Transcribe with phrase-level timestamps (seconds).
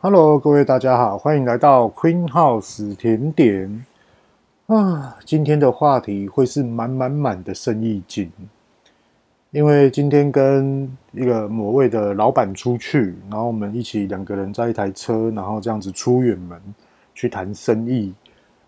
[0.00, 3.84] Hello，各位大家好，欢迎来到 Queen House 甜点
[4.68, 5.18] 啊。
[5.24, 8.30] 今天的话题会是满满满的生意经，
[9.50, 16.56] 因为今天跟一个某位的老板出去，然后我们一起两个人在一台车，然后这样子出远门
[17.12, 18.14] 去谈生意，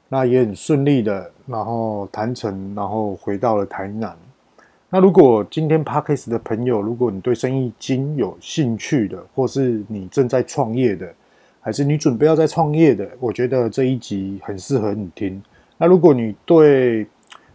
[0.09, 4.17] 那也很顺利的，然后谈成，然后回到了台南。
[4.89, 11.15] 那如果今天 Podcast 的朋友，如果你对生意经有兴趣的，或是你正在创业的，
[11.71, 15.41] 还是你准备要再创业的，我觉得这一集很适合你听。
[15.79, 17.07] 那如果你对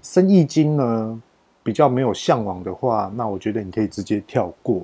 [0.02, 1.22] 生意经呢
[1.62, 4.84] 比较没有向往的话，那我觉得你可以直接跳过。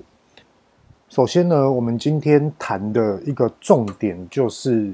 [1.08, 4.94] 首先呢，我们今天谈的一个重点就是，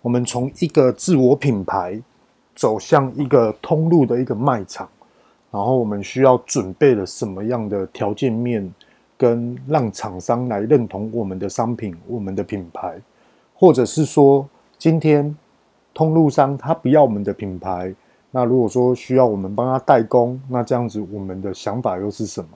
[0.00, 2.00] 我们从一个自我品牌
[2.54, 4.88] 走向一个通路的一个卖场，
[5.50, 8.72] 然后我们需要准备了什么样的条件面，
[9.18, 12.96] 跟让厂商来认同我们的商品、我们的品牌。
[13.58, 15.34] 或者是说，今天
[15.94, 17.94] 通路商他不要我们的品牌，
[18.30, 22.48] 那如果说需要我们帮他代工，那这样子我们的想法又是什么？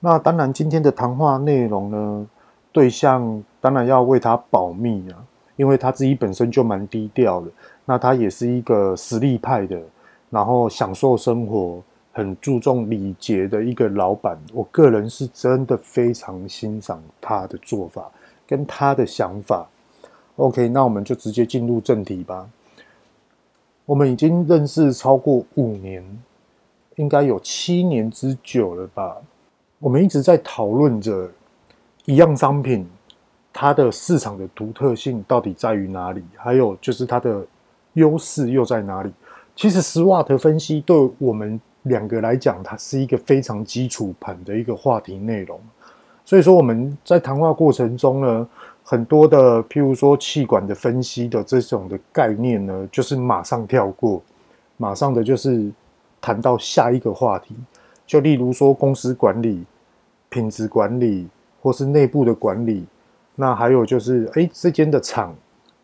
[0.00, 2.26] 那当然，今天的谈话内容呢，
[2.70, 5.18] 对象当然要为他保密啊，
[5.56, 7.48] 因为他自己本身就蛮低调的。
[7.84, 9.80] 那他也是一个实力派的，
[10.30, 14.38] 然后享受生活、很注重礼节的一个老板。
[14.52, 18.10] 我个人是真的非常欣赏他的做法
[18.46, 19.66] 跟他的想法。
[20.36, 22.50] OK，那我们就直接进入正题吧。
[23.86, 26.02] 我们已经认识超过五年，
[26.96, 29.16] 应该有七年之久了吧？
[29.78, 31.30] 我们一直在讨论着
[32.04, 32.84] 一样商品，
[33.52, 36.20] 它的市场的独特性到底在于哪里？
[36.34, 37.46] 还有就是它的
[37.92, 39.12] 优势又在哪里？
[39.54, 45.60] 其实 SWOT 分析对我们两个来讲，它是一个非常基础盘的一个话题内容。
[46.24, 48.48] 所以说我们在谈话过程中呢。
[48.86, 54.22] 很多的，譬如说气管的分析的这种的概念呢，就是马上跳过，
[54.76, 55.72] 马上的就是
[56.20, 57.56] 谈到下一个话题。
[58.06, 59.64] 就例如说公司管理、
[60.28, 61.26] 品质管理，
[61.62, 62.84] 或是内部的管理。
[63.34, 65.34] 那还有就是，哎，这间的厂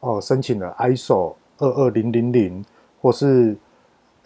[0.00, 2.62] 哦，申请了 ISO 二二零零零，
[3.00, 3.56] 或是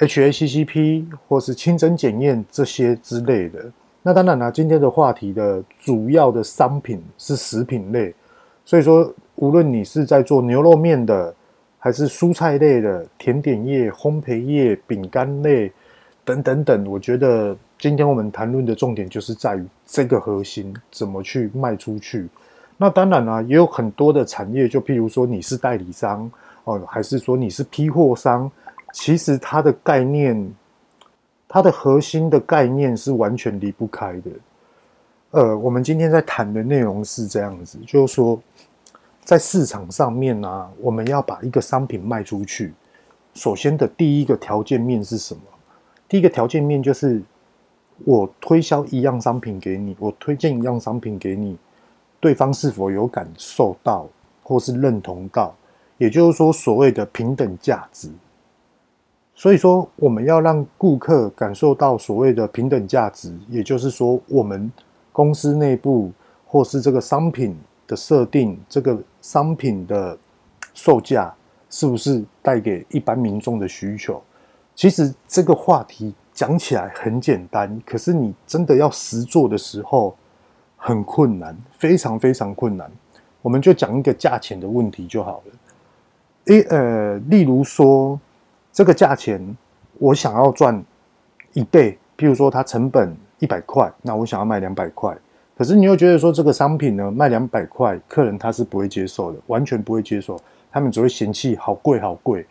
[0.00, 3.64] HACCP，或是清真检验这些之类的。
[4.02, 8.12] 那当然了，今天的话题的主要的商品是食品类。
[8.64, 11.34] 所以说，无论你是在做牛肉面的，
[11.78, 15.70] 还是蔬菜类的、甜点业、烘焙业、饼干类
[16.24, 22.26] 等等等，我觉得今天我们谈论的重点就是在于这个核心怎么去卖出去。
[22.78, 26.30] 那当然啊，也有很多的产业，就譬如说你是代理商
[26.64, 28.50] 哦，还是说你是批货商，
[28.92, 30.50] 其实它的概念，
[31.46, 34.30] 它的核心的概念是完全离不开的。
[35.34, 38.40] 呃，我们今天在谈的内容是这样子，就是说，
[39.24, 42.72] 在市场上面呢、啊，我们要把一个商品卖出去，
[43.34, 45.40] 首先的第一个条件面是什么？
[46.06, 47.20] 第一个条件面就是
[48.04, 51.58] 我推销一样商品给你，我推荐一样商品给你，
[52.20, 54.06] 对方是否有感受到
[54.40, 55.52] 或是认同到？
[55.98, 58.08] 也就是说，所谓的平等价值。
[59.34, 64.70] 所以说，我们要让顾客感受到所谓的平等价值，也就是说，我们。
[65.14, 66.10] 公司内部，
[66.44, 70.18] 或是这个商品的设定，这个商品的
[70.74, 71.32] 售价
[71.70, 74.20] 是不是带给一般民众的需求？
[74.74, 80.16] 其实这个话题讲起来很简单，可是你真的要实做的时候
[80.76, 82.90] 很困难，非常非常困难。
[83.40, 85.52] 我们就讲一个价钱的问题就好了。
[86.46, 88.18] 诶，呃，例如说
[88.72, 89.56] 这个价钱，
[90.00, 90.84] 我想要赚
[91.52, 93.16] 一倍，譬如说它成本。
[93.44, 95.14] 一百块，那我想要卖两百块，
[95.54, 100.40] 可是你又觉得说这个商品呢，卖两百块，客人他是不会接受的，完全不会接受，
[100.72, 102.46] 他们只会嫌弃好贵好贵。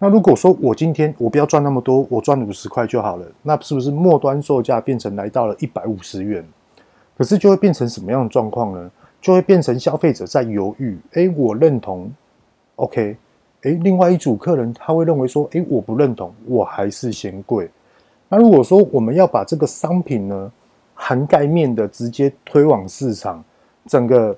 [0.00, 6.44] 那如果说我今天我不要赚那么多，我赚五十块就好了，那是不是末端售价变成来到了一百五十元？
[7.16, 8.90] 可是就会变成什么样的状况呢？
[9.20, 12.10] 就会变成消费者在犹豫，诶，我认同
[12.74, 13.16] ，OK，
[13.62, 17.70] 诶，另外一组客人他会认为说，诶，我不认同，我还是嫌贵。
[18.32, 20.50] 那如果说我们要把这个商品呢，
[20.94, 23.44] 涵盖面的直接推往市场，
[23.84, 24.34] 整个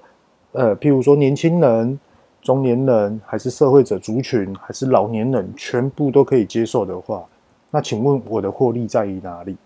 [0.51, 1.97] 呃，譬如说年轻人、
[2.43, 7.25] 中年人，还是社会者族群，还是老年人，全部都可以接受的话，
[7.71, 9.57] 那请问我的获利在于哪里？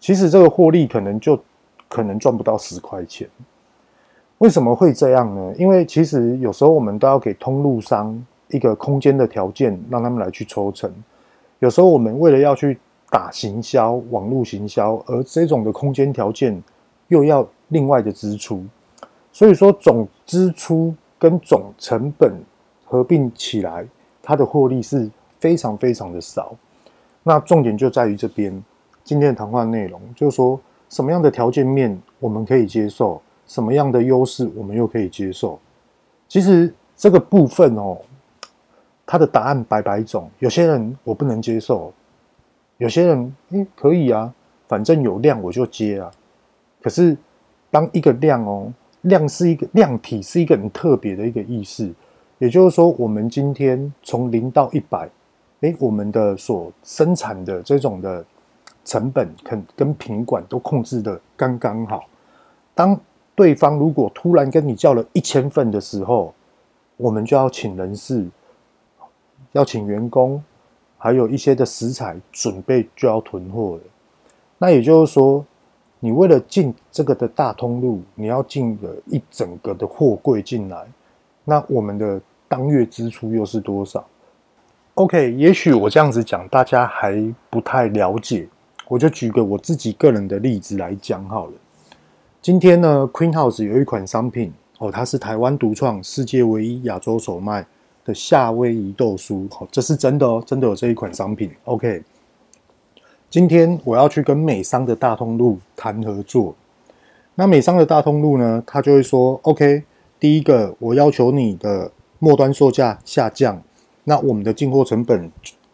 [0.00, 1.38] 其实这个获利可能就
[1.88, 3.28] 可能赚不到十块钱。
[4.38, 5.54] 为什么会这样呢？
[5.56, 10.92] 因为其实有时候我们都要给通路商一个空间的条件，让他们来去抽成。
[11.60, 12.76] 有时候我们为了要去
[13.14, 16.60] 打行销、网络行销，而这种的空间条件
[17.06, 18.64] 又要另外的支出，
[19.30, 22.32] 所以说总支出跟总成本
[22.84, 23.86] 合并起来，
[24.20, 25.08] 它的获利是
[25.38, 26.56] 非常非常的少。
[27.22, 28.52] 那重点就在于这边，
[29.04, 30.58] 今天的谈话内容就是说，
[30.88, 35.56] 什么样的条件面我们可以接受，什么样的优势我们又可以接受。
[36.26, 37.96] 其实这个部分哦，
[39.06, 40.28] 它的答案百百种。
[40.40, 41.92] 有些人我不能接受，
[42.78, 44.32] 有些人诶可以啊，
[44.66, 46.10] 反正有量我就接啊。
[46.82, 47.16] 可是
[47.70, 48.72] 当一个量哦，
[49.02, 51.92] 量是一个量体，是一个很特别的一个意思。
[52.38, 55.08] 也就是说，我们今天从零到一百，
[55.60, 58.24] 诶，我们的所生产的这种的
[58.84, 62.04] 成本，跟跟品管都控制的刚刚好。
[62.74, 62.98] 当
[63.36, 66.34] 对方如果突然跟你叫了一千份的时候，
[66.96, 68.26] 我们就要请人事，
[69.52, 70.42] 要请员工，
[71.04, 73.82] 还有一些的食材准备就要囤货了。
[74.56, 75.44] 那也就是说，
[76.00, 80.86] 你为了进这个的大通路，你要进个一整个的货柜进来。
[81.44, 82.18] 那我们的
[82.48, 84.02] 当月支出又是多少
[84.94, 88.48] ？OK，也许我这样子讲，大家还不太了解，
[88.88, 91.52] 我就举个我自己个人的例子来讲好了。
[92.40, 97.66] 今天呢，Queen House 有一款商品哦，它是台湾独创、世界唯一、亚洲首卖
[98.04, 101.50] 的夏威夷豆酥，哦，这是真的哦，真的有这一款商品。
[101.64, 102.02] OK，
[103.30, 106.54] 今天我要去跟美商的大通路谈合作，
[107.34, 109.84] 那美商的大通路呢，他就会说 OK。
[110.20, 113.62] 第一个，我要求你的末端售价下降，
[114.04, 115.30] 那我们的进货成本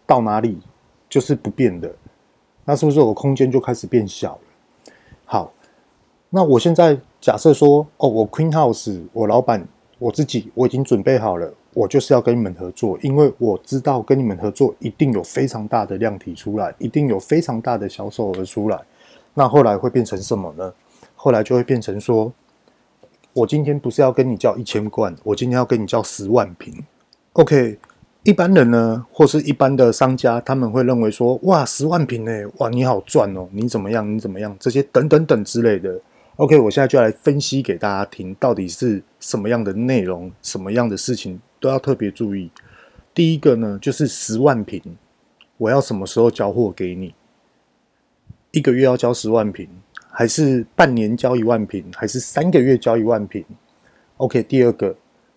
[0.06, 0.58] 到哪里
[1.08, 1.94] 就是不变的，
[2.64, 4.92] 那是不是我空间就开始变小了？
[5.24, 5.52] 好，
[6.30, 9.68] 那我现在假设说，哦，我 Queen House，我老板
[10.00, 18.78] 我自己我已经准备好了，我就是要跟你们合作，因为我知道跟你们合作一定有非常大的量体出来，一定有非常大的销售额出来。
[19.34, 20.72] 那后来会变成什么呢？
[21.14, 22.32] 后来就会变成说。
[23.32, 26.74] 我今天不是要跟你叫一千罐，我今天要跟你叫十万瓶。
[27.34, 27.78] OK，
[28.24, 35.96] 一般人呢，或是一般的商家，他们会认为说，哇，十万瓶呢，哇，你好赚哦，你怎么样，你怎么样，这些等等等之类的。
[36.36, 42.50] OK，我现在就来分析给大家听，到底是什么样的内容，什么样的事情都要特别注意。
[43.14, 44.82] 第一个呢，就是十万瓶，
[45.58, 47.14] 我要什么时候交货给你？
[48.50, 49.68] 一个月要交十万瓶。
[50.12, 53.44] 还是半年交一万瓶，还是三个月交一万瓶
[54.16, 54.94] ？OK，第二个，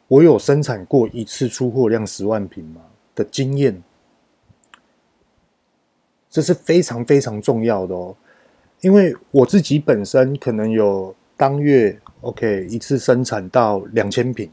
[0.07, 2.81] 我有生产过一次出货量十万瓶吗
[3.13, 3.81] 的经验？
[6.27, 8.15] 这是非常非常重要的哦，
[8.81, 14.49] 因为我自己本身可能有当月 OK 一次生产到两千瓶，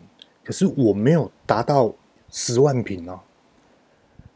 [0.50, 1.94] 可是我没有达到
[2.29, 3.23] 十万瓶啊。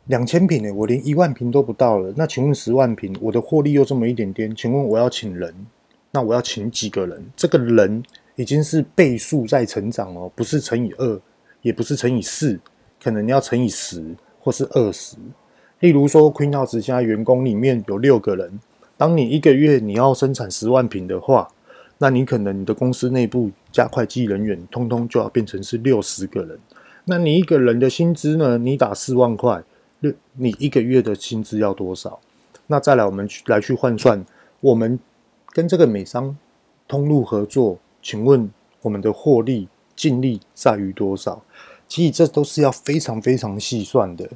[0.04, 2.14] 两千瓶呢，我连一万瓶都不到了。
[2.16, 4.54] 那请问十万瓶，我的获利又这么一点点？
[4.54, 5.52] 请问我要请人，
[6.12, 7.20] 那我要请几个人？
[7.34, 8.00] 这个人
[8.36, 11.20] 已经是倍数在成长哦，不是乘以二，
[11.62, 12.60] 也不是乘以四，
[13.02, 15.16] 可能要乘以十或是二十。
[15.80, 18.60] 例如说，Queen House 现在员工里面有六个人，
[18.96, 21.50] 当你一个月你要生产十万瓶的话，
[21.98, 26.58] 那你可能你的公司内部加会计人员，通通就要变成是六十个人。
[27.04, 28.58] 那你一个人的薪资呢？
[28.58, 29.62] 你打四万块。
[30.34, 32.20] 你一个月的薪资要多少？
[32.66, 34.22] 那再来，我们去来去换算，
[34.60, 35.00] 我们
[35.48, 36.36] 跟这个美商
[36.86, 38.50] 通路合作，请问
[38.82, 41.42] 我们的获利净利在于多少？
[41.88, 44.28] 其实这都是要非常非常细算的。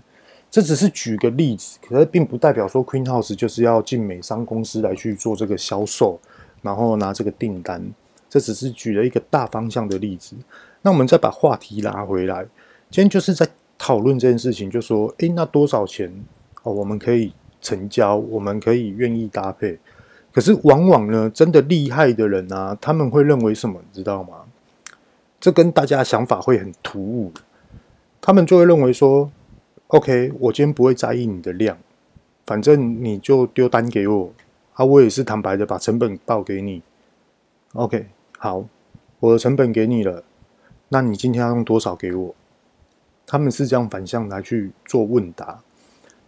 [0.51, 6.19] 这只是举个例子，可是并不代表说 Queen House 就是要进美商公司来去做这个销售，
[6.63, 7.93] 然后拿这个订单。
[8.29, 10.37] 这只是举了一个大方向的例子。
[10.83, 12.45] 那我们再把话题拉回来，
[12.91, 13.49] 今天就是在。
[13.81, 16.13] 讨论这件事情，就说：诶，那多少钱
[16.65, 16.73] 哦？
[16.73, 19.79] 我们可以成交，我们可以愿意搭配。
[20.33, 23.81] 可是往往呢，真的厉害的人啊，他们会认为什么？
[23.81, 24.39] 你知道吗？
[25.39, 27.33] 这跟大家想法会很突兀。
[28.21, 29.31] 他们就会认为说
[29.87, 31.79] ：OK，我今天不会在意你的量，
[32.47, 34.33] 反正你就丢单给我
[34.79, 36.83] 啊，我也是坦白的把成本报给你。
[37.73, 38.07] OK，
[38.39, 38.65] 好，
[39.19, 40.23] 我的成本给你了，
[40.91, 42.33] 那你今天要用多少给我？
[43.27, 45.65] 他们是这样反向来去做问答。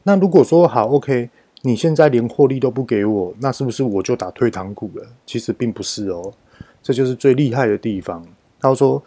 [0.03, 1.31] 那如果说好，OK，
[1.63, 5.07] 你现在连获利都不给我，那是不是我就打退堂鼓了？
[5.25, 6.33] 其实并不是哦，
[6.83, 8.27] 这就是最厉害的地方。
[8.59, 9.01] 他说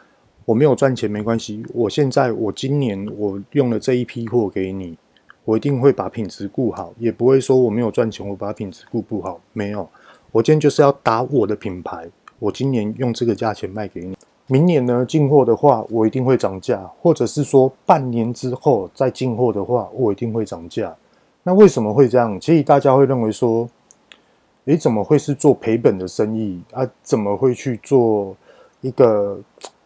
[0.46, 4.98] 我没有赚钱没关系，我现在我今年我用了这一批货给你，
[5.46, 9.40] 我一定会把品质顾好，也不会说我没有赚钱，我把品质顾不好。
[9.52, 9.88] 没有，
[10.32, 12.08] 我今天就是要打我的品牌，
[12.40, 14.16] 我今年用这个价钱卖给你。
[14.48, 20.96] 明年呢，进货的话，我一定会涨价，或者是说半年之后再进货的话，我一定会涨价。
[21.44, 22.40] 那为什么会这样？
[22.40, 23.70] 其实大家会认为说，
[24.64, 26.90] 你、怎么会是做赔本的生意啊？
[27.02, 28.36] 怎么会去做
[28.82, 29.38] 一个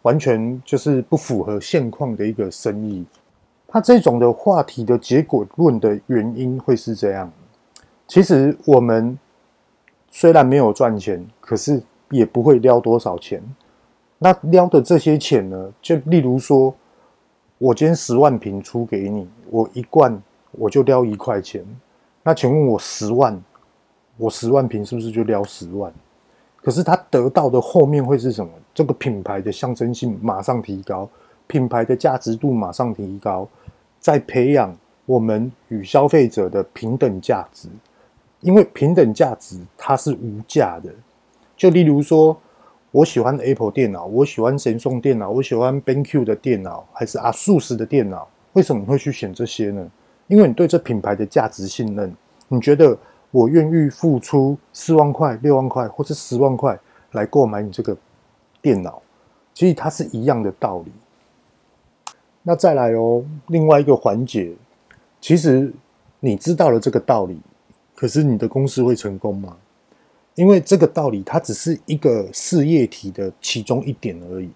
[0.02, 3.04] 完全就是不符合现况的一个生意。
[3.70, 7.30] 他这种的话题的结果论的原因会是这样。
[8.06, 9.16] 其实我们
[10.10, 13.42] 虽然没有赚钱，可是也不会撩多少钱。
[14.18, 16.74] 那撩的这些钱呢，就例如说，
[17.58, 20.20] 我今天十万瓶出给你，我一罐
[20.52, 21.62] 我就撩一块钱。
[22.22, 23.38] 那请问我十万，
[24.16, 25.92] 我十万瓶是不是就撩十万？
[26.56, 28.50] 可是他得到的后面会是什么？
[28.74, 31.08] 这个品牌的象征性马上提高，
[31.48, 33.48] 品牌的价值度马上提高，
[33.98, 34.72] 在培养
[35.04, 37.68] 我们与消费者的平等价值。
[38.40, 40.88] 因为平等价值它是无价的。
[41.56, 42.40] 就例如说，
[42.92, 48.28] 我喜欢 Apple 电脑，我喜欢神送电脑，我喜欢 BenQ 的电脑，还是 ASUS 的电脑？
[48.52, 49.90] 为什么会去选这些呢？
[50.28, 52.14] 因为你对这品牌的价值信任，
[52.46, 52.96] 你觉得。
[53.30, 56.80] 我愿意付出四万块、六万块，或是十万块
[57.12, 57.94] 来购买你这个
[58.62, 59.02] 电脑，
[59.52, 60.90] 其实它是一样的道理。
[62.48, 64.50] 那再来哦，另外一个环节，
[65.20, 65.70] 其实
[66.18, 67.38] 你知道了这个道理，
[67.94, 69.54] 可是你的公司会成功吗？
[70.34, 74.48] 因为这个道理它只是一个事业体的其中一点而已。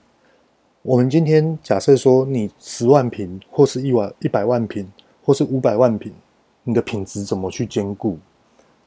[0.81, 4.91] 我们今天假设说，你十万瓶，或是一万一百万瓶，
[5.23, 6.11] 或是五百万瓶，
[6.65, 8.17] 你的品质怎么去兼顾？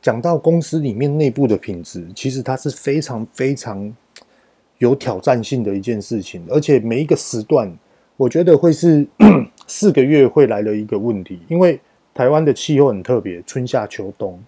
[0.02, 3.96] 讲到公司里面内部的品质，其实它是非常非常
[4.80, 7.72] 有挑战性的一件事情，而且每一个时段，
[8.18, 9.06] 我觉得会是
[9.68, 11.80] 四个月会来了一个问题，因为
[12.14, 14.40] 台湾的气候很特别，春夏秋冬，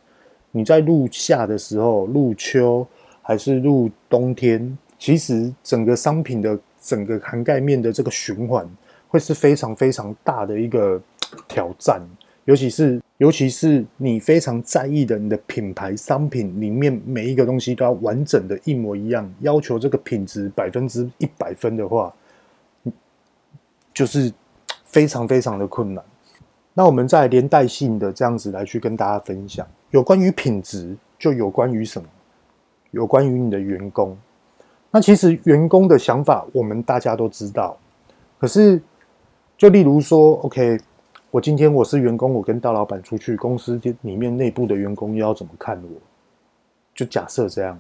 [0.52, 2.88] 你在入夏的时候，入秋
[3.22, 8.66] 还是入冬天，其实整个商品的整个涵盖面的这个循环，
[9.10, 11.02] 会是非常非常大的一个
[11.48, 12.02] 挑战。
[12.46, 22.14] 尤其是，尤其是你非常在意的，你的品牌商品里面每一个东西都要完整的一模一样，要求这个品质百分之一百分的话，
[23.98, 24.32] 就是
[24.86, 26.04] 非常非常的困难。
[26.76, 32.08] 那我们再连带性的这样子来去跟大家分享，有关于品质，就有关于什么？
[32.92, 34.16] 有关于你的员工。
[34.92, 37.76] 那其实员工的想法，我们大家都知道，
[38.40, 38.80] 可是
[39.58, 40.78] 就例如说，OK。
[41.32, 45.90] 我今天我是员工，我跟大老板出去，公司里面内部的员工又要怎么看我？
[46.96, 47.78] 就假设这样，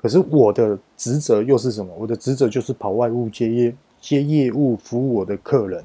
[0.00, 1.92] 可是我的职责又是什么？
[1.98, 5.82] 我的职责就是跑外务接业、接业务、服务我的客人。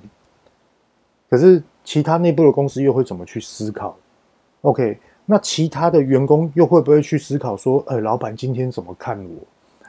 [1.30, 3.96] 可是其他内部的公司又会怎么去思考
[4.62, 9.30] ？OK，那其他的员工又会不会去思考说，哎，老板今天怎么看我？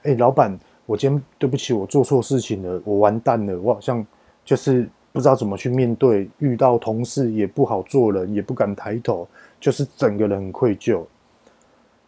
[0.04, 0.56] 哎，老板，
[0.86, 4.06] 我今天对不起，我做错事情了，我完蛋了，我好像
[4.44, 4.88] 就是。
[5.12, 9.26] 不知道怎么去面对，遇到同事也不好做人，也不敢抬头，
[9.58, 11.02] 就是整个人很愧疚。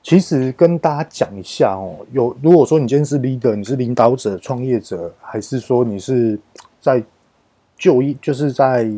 [0.02, 6.38] 其实跟大家讲一下哦，有如果说你今天是 leader，你是领导者、创业者，还是说你是
[6.80, 7.02] 在
[7.76, 8.90] 就业，就是在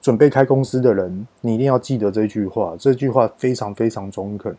[0.00, 2.74] 准备开公司的人，你一定要记得这句话。
[2.76, 4.54] 这句话非常非常中肯。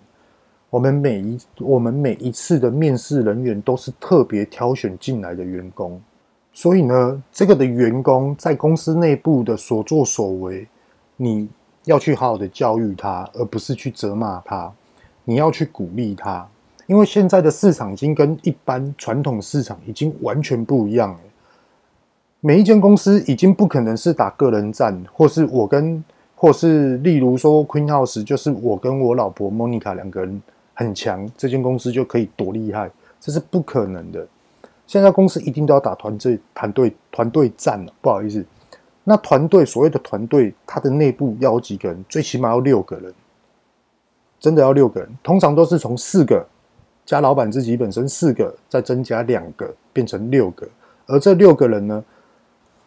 [0.69, 6.01] 我们每一我们每一次的面试人员都是特别挑选进来的员工。
[6.53, 10.65] 所以呢，这个的员工在公司内部的所作所为，
[11.17, 11.49] 你
[11.83, 14.71] 要去好好的教育他，而不是去责骂他。
[15.25, 16.47] 你要去鼓励他，
[16.87, 21.19] 因为现在的市场已经跟一般传统市场已经完全不一样了。
[22.39, 26.03] 每一间公司已经不可能是打个人战，或是我跟，
[26.35, 30.41] 或是例如说 Queen House，就是我跟我老婆 Monica 两个人
[30.75, 34.27] 很强，这间公司就可以多厉害，这是不可能的。
[34.85, 37.91] 现在公司一定都要打团队、团队、团队战了。
[37.99, 38.45] 不好意思，
[39.03, 42.05] 那团队所谓的团队，它的内部要几个人？
[42.07, 43.11] 最起码要六个人，
[44.45, 45.09] 真的要六个人。
[45.23, 46.45] 通常都是从四个
[47.03, 50.67] 加老板自己本身四个，再增加两个，变成六个。
[51.07, 52.03] 而这六个人呢，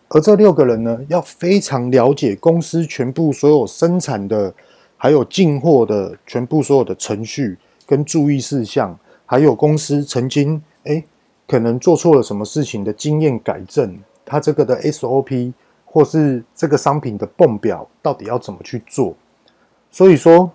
[0.09, 4.55] 而这六个人呢，要非常了解公司全部所有生产的，
[4.97, 8.97] 还有进货的全部所有的程序跟注意事项，
[9.27, 11.03] 还有公司曾经哎。
[11.51, 15.51] 可能做错了什么事情的经验改正，他这个的 SOP
[15.87, 19.15] 或是这个商品的泵表到底要怎么去做？
[19.91, 20.51] 所以说，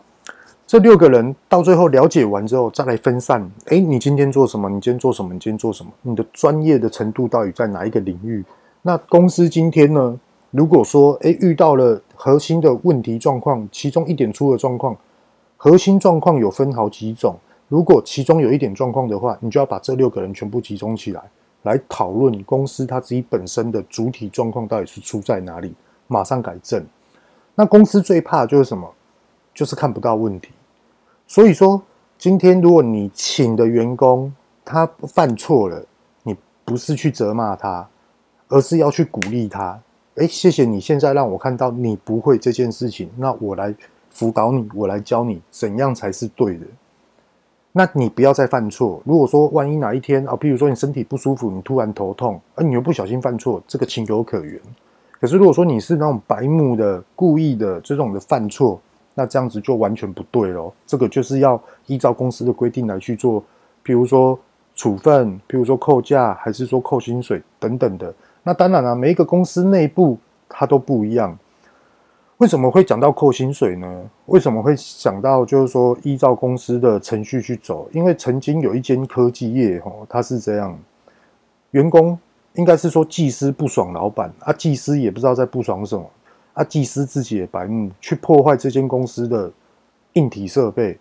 [0.74, 3.48] 这六个人到最后了解完之后，再来分散。
[3.68, 4.68] 哎，你今天做什么？
[4.68, 5.32] 你今天做什么？
[5.32, 5.92] 你今天做什么？
[6.02, 8.44] 你的专业的程度到底在哪一个领域？
[8.82, 10.20] 那公司今天呢？
[10.50, 14.98] 如果说哎遇到了核心的问题状况，其中一点出了状况，
[15.58, 17.36] 核心状况有分好几种。
[17.68, 21.22] 如果其中有一点状况的话，你就要把这六个人全部集中起来，
[21.62, 25.72] 来讨论公司它自己本身的主体状况到底是出在哪里，
[26.08, 26.84] 马上改正。
[27.54, 28.92] 那公司最怕的就是什么？
[29.54, 30.50] 就是看不到问题。
[31.34, 31.82] 所以说，
[32.16, 34.32] 今天如果你请的员工
[34.64, 35.84] 他犯错了，
[36.22, 37.90] 你不是去责骂他，
[38.50, 39.82] 而是要去鼓励他。
[40.18, 43.74] 诶，谢谢你现在让我看到你不会这件事情，那我来
[44.12, 46.68] 辅导你，我来教你怎样才是对的。
[47.72, 49.02] 那你不要再犯错。
[49.04, 54.62] 如果说万一哪一天啊，比如说你身体不舒服，你突然头痛，而你又不小心犯错，这个情有可原。
[55.20, 58.80] 可是如果说你是那种白目的、故意的这种的犯错，
[59.16, 60.74] 那这样子就完全不对咯。
[60.86, 63.44] 这个就是要依照公司的规定来去做，
[63.82, 64.38] 比如说
[64.76, 68.14] 处分，比如说扣假，还是说扣薪水等等的。
[68.44, 70.18] 那当然了，每一个公司内部
[70.50, 71.38] 它都不一样。
[72.38, 74.04] 为什么会讲到扣薪水呢？
[74.26, 77.88] 为什么会想到就是说依照公司的程序去走？
[77.94, 80.78] 因为曾经有一间科技业，哦，它是这样，
[81.72, 82.18] 员工
[82.56, 86.06] 应该是说技师不爽老板啊，技师也不知道在不爽什么
[86.54, 89.52] 啊，技师自己也白目，去破坏这间公司的
[90.14, 90.98] 硬体设备，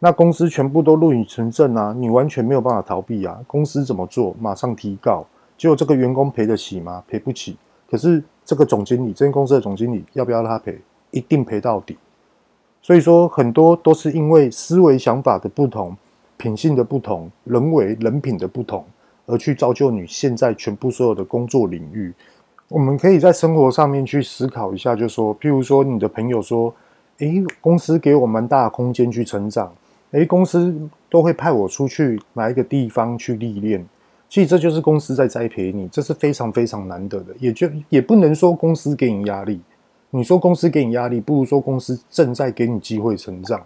[0.00, 5.24] 那公司全部都录影存证啊，你完全没有办法逃避啊，公司怎么做，马上提告，
[5.56, 7.02] 结果这个员工赔得起吗？
[7.06, 7.56] 赔不起。
[7.88, 10.78] 可是这个总经理，这间公司的总经理要不要他赔？
[11.12, 11.96] 一定赔到底。
[12.82, 15.96] 所以说，很多都是因为思维想法的不同、
[16.36, 18.84] 品性的不同、人为人品的不同，
[19.26, 22.12] 而去造就你现在全部所有的工作领域。
[22.70, 26.72] 我们可以在生活上面去思考一下，就说，譬如说，你的朋友说
[27.18, 29.74] ：“诶，公司给我蛮大的空间去成长，
[30.12, 30.72] 诶，公司
[31.08, 33.84] 都会派我出去哪一个地方去历练。”
[34.30, 39.60] 其实这就是公司在栽培你，这是非常非常难得的，也就也不能说公司给你压力。
[40.10, 43.60] 你说公司给你压力，不如说公司正在给你机会成长。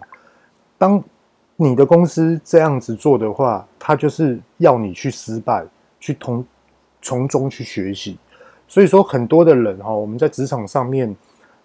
[0.79, 1.03] 当
[1.57, 5.63] 你的公司这样子做的话，他就是要你去失败，
[5.99, 6.43] 去从
[7.03, 8.17] 从中去学习。
[8.67, 11.15] 所以说，很多的人哈，我们在职场上面，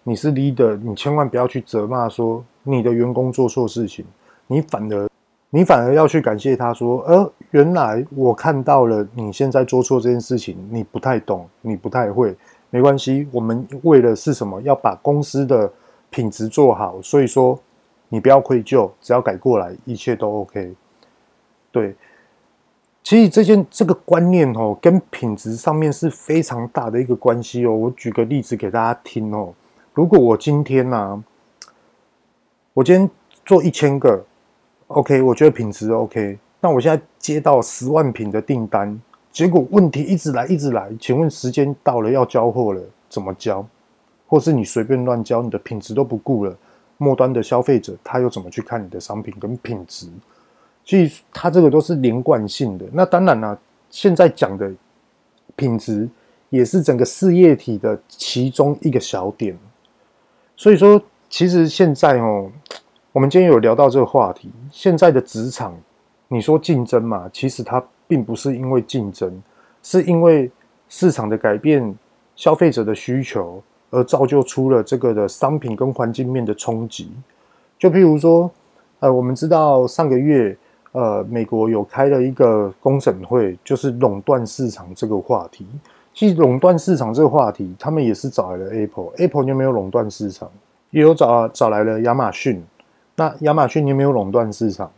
[0.02, 4.04] 你是 leader，你千万不要去责骂说你的员工做错事情，
[4.47, 5.09] 你反而。
[5.52, 12.33] 你反而要去感谢他，说：“呃，原来我看到了你现在做错这件事情，你不太懂，你不太会，
[12.71, 13.26] 没关系。
[13.33, 14.62] 我们为了是什么？
[14.62, 15.69] 要把公司的
[16.09, 17.02] 品质做好。
[17.02, 17.59] 所以说，
[18.09, 20.72] 你不要愧疚，只要改过来，一切都 OK。
[21.72, 21.96] 对，
[23.03, 27.75] 其实这件这个观念哦，跟品质上面是非常大的一个关系哦。
[27.75, 29.53] 我举个例子给大家听哦。
[29.95, 31.25] 如果我今天呢、
[32.75, 33.11] 我今天
[33.45, 34.25] 做一千个。”
[34.89, 36.39] OK，我觉得品质 OK。
[36.61, 39.01] 那我现在接到十万瓶的订单，
[39.33, 40.91] 结果问题一直来，一直来。
[41.01, 43.65] 请问时间到了要交货了，怎么交？
[44.27, 46.57] 或是你随便乱交，你的品质都不顾了，
[46.99, 50.09] 末端的消费者他又怎么去看你的商品跟品质？
[50.85, 52.85] 其实他这个都是连贯性的。
[52.93, 54.71] 那当然了，现在讲的
[55.57, 56.09] 品质
[56.49, 59.57] 也是整个事业体的其中一个小点。
[60.57, 62.51] 所以说，其实现在哦。
[63.12, 65.77] 我们今天有聊到这个话题，现在的职场，
[66.29, 67.29] 你说竞争嘛？
[67.33, 69.43] 其实它并不是因为竞争，
[69.83, 70.49] 是因为
[70.88, 71.93] 市场的改变、
[72.37, 77.11] 消费者的需求而造就出了这个的商品跟环境面的冲击。
[77.77, 78.49] 就譬如说，
[79.01, 80.57] 呃，我们知道上个月，
[80.92, 85.64] 呃，美国有开了一个公审会，就是垄断市场这个话题。
[86.12, 90.50] 其实垄断市场这个话题，他们也是找来了 Apple，Apple Apple 有没有垄断市场？
[90.90, 92.61] 也有找找来了亚马逊。
[93.14, 94.90] 那亚马逊有没有垄断市场？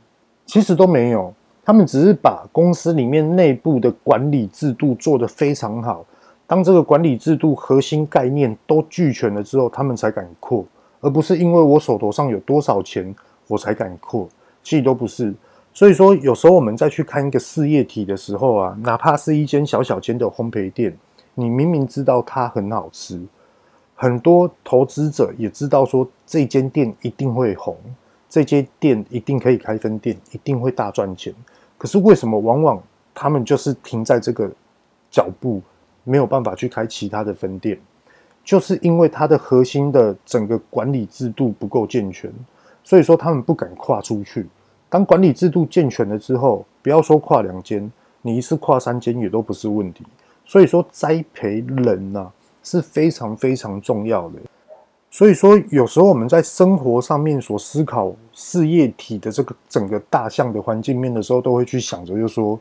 [0.47, 6.05] 其实都没有，他们只是把公司里面内部的管理制度做得非常好。
[6.47, 10.65] 当这个管理制度核心概念都俱全了之后，他们才敢扩，
[11.01, 13.15] 而不是因为我手头上有多少钱
[13.47, 14.27] 我才敢扩。
[14.63, 15.35] 其实都不是。
[15.75, 20.97] 所以说，有时候我们再去看一个事业体的时候啊，哪怕是一间小小间的烘焙店，
[21.35, 23.21] 你明明知道它很好吃，
[23.95, 27.77] 很多投资者也知道说这间店一定会红。
[28.29, 31.35] 这间店一定可以开分店，一定会大赚钱。
[31.77, 32.83] 可是为什么往往
[33.15, 34.51] 他们就是停在这个
[35.11, 35.61] 脚步，
[36.05, 37.79] 没有办法去开其他的分店？
[38.45, 42.33] 就是因为它的核心的整个管理制度不够健全，
[42.83, 44.47] 所以说他们不敢跨出去。
[44.93, 50.05] 当管理制度健全了之后，不要说跨两间，你一次跨三间也都不是问题。
[50.45, 54.35] 所以说栽培人呐、啊、是非常非常重要的。
[55.11, 62.61] 所以说，有时候我们在生活上面所思考事业体的这个整个大象的环境面的时候，都会去想着，就说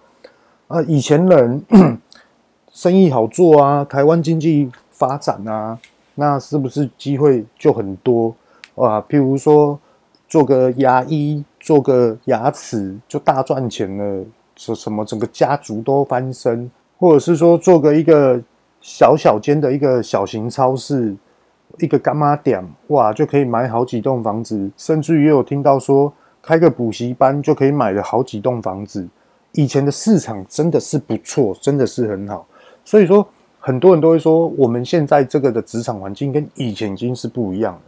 [0.69, 1.61] 啊，以前人
[2.71, 5.77] 生意好做啊，台湾经济发展啊，
[6.15, 8.33] 那是不是机会就很多
[8.75, 9.03] 啊？
[9.09, 9.77] 譬如说，
[10.31, 14.23] 做个牙医，做个牙齿就大赚钱了，
[14.55, 18.41] 说什么整个家族都翻身，或者是说做个一个
[18.79, 21.13] 小小间的一个小型超市。
[21.79, 29.05] 一个干妈店哇，就可以买好几栋房子，甚至于也有听到说开个补习班就可以买了好几栋房子。
[29.51, 32.45] 以前的市场真的是不错，真的是很好。
[32.85, 33.25] 所以说，
[33.59, 37.81] 很多人都会说，我们现在这个的职场环境跟以前已经是不一样了。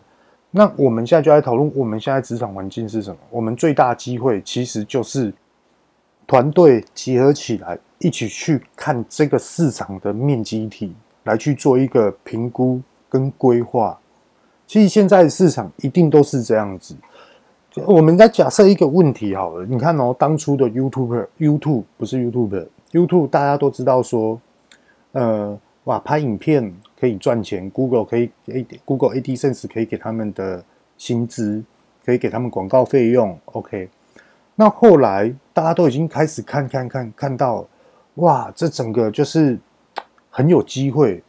[0.55, 3.17] 那我们现在就来讨论，我们现在职场环境是什么？
[3.31, 5.33] 我们最大机会其实就是
[6.27, 13.99] 团队集合起来，一起去看这个市场的面积体，来去做一个评估跟规划。
[14.67, 16.95] 其实现在市场一定都是这样子。
[17.85, 24.39] 我们再假设一个问题好了，你看哦，当初的 YouTuber，YouTube 不是 YouTube，YouTube 大家都知道说。
[25.13, 30.63] 呃，哇，拍影片可以赚钱，Google 可以给 Google AdSense 可以给他们的
[30.97, 31.61] 薪资，
[32.05, 33.37] 可以给他们广告费用。
[33.43, 33.89] OK，
[34.55, 37.67] 那后来大家都已经开始看看看看到，
[38.13, 39.59] 哇，这整个就是
[40.29, 41.21] 很有机会。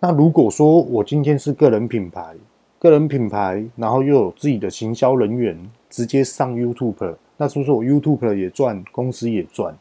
[0.00, 2.34] 那如果说我今天是个人品牌，
[2.80, 5.56] 个人品牌，然后又有自己的行销人员，
[5.88, 9.72] 直接上 YouTube，那是不是我 YouTube 也赚，公司也赚？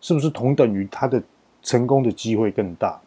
[0.00, 1.22] 是不是同等于他的？
[1.64, 3.00] 成功的机会更大，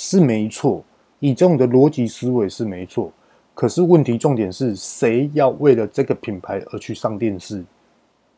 [0.00, 0.84] 是没错。
[1.18, 3.12] 以这种的逻辑思维是没错。
[3.52, 7.64] 可是问题重点是谁要为了这个品牌而去上电视？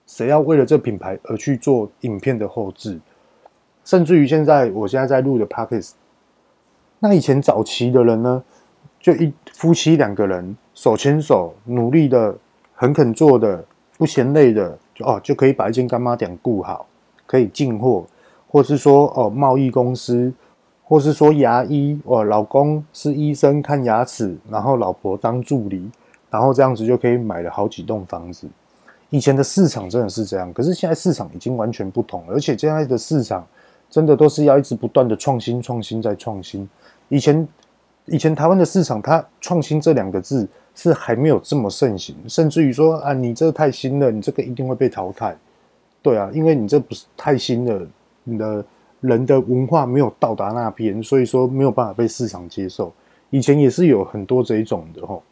[0.07, 2.99] 谁要为了这品牌而去做影片的后制？
[3.85, 5.90] 甚至于现在，我现在在录的 Podcast，
[6.99, 8.42] 那以前早期的人呢，
[8.99, 12.35] 就一夫妻两个人手牵手，努力的、
[12.75, 13.62] 很肯做的、
[13.99, 16.87] 不嫌累的，就哦就可以把一间干妈店顾好，
[17.27, 18.07] 可以进货。
[18.49, 20.33] 或是说哦，贸易公司，
[20.90, 25.88] 或是说牙医，哦，老公是医生看牙齿，然后老婆当助理，
[26.29, 28.48] 然后这样子就可以买了好几栋房子。
[29.09, 33.46] 以前的市场真的是这样，可是现在市场已经完全不同了，而且现在的市场
[33.88, 36.68] 真的都是要一直不断的创新、创新再创新。
[37.09, 37.46] 以前，
[38.07, 45.37] 以前台湾的市场，它创新这两个字是还没有这么盛行，甚至于说啊，你这太新了，你这个一定会被淘汰。
[46.03, 47.87] 对啊，因为你这不是太新了。
[48.24, 48.64] 你的
[49.01, 52.93] 人的文化没有到达那边，所以说没有办法被市场接受。
[53.31, 55.23] 以前也是有很多这一种的吼。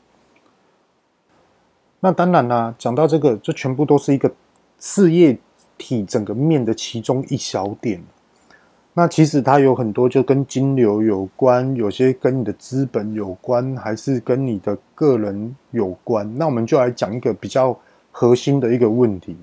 [2.00, 4.32] 那当然啦，讲到这个，这全部都是一个
[4.78, 5.36] 事业
[5.76, 8.00] 体整个面的其中一小点。
[8.94, 16.38] 那其实它有很多就跟金流有关，有些跟你的资本有关，还是跟你的个人有关。
[16.38, 17.76] 那我们就来讲一个比较
[18.10, 19.36] 核心的一个问题。